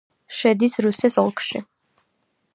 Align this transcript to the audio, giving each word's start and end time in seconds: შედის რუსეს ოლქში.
შედის 0.37 0.77
რუსეს 0.85 1.19
ოლქში. 1.25 1.65